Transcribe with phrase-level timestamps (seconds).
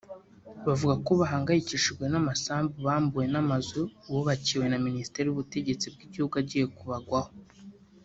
[0.67, 3.81] bavuga ko bahangayikishijwe n’amasambu bambuwe n’amazu
[4.11, 7.31] bubakiwe na Minisiteri y’Ubutegetsi bw’igihugu agiye kubagwaho